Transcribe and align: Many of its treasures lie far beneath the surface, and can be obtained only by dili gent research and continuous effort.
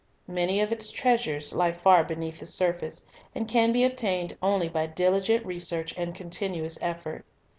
Many 0.27 0.59
of 0.61 0.71
its 0.71 0.89
treasures 0.91 1.53
lie 1.53 1.71
far 1.73 2.03
beneath 2.03 2.39
the 2.39 2.47
surface, 2.47 3.05
and 3.35 3.47
can 3.47 3.71
be 3.71 3.83
obtained 3.83 4.35
only 4.41 4.67
by 4.67 4.87
dili 4.87 5.23
gent 5.23 5.45
research 5.45 5.93
and 5.95 6.15
continuous 6.15 6.79
effort. 6.81 7.23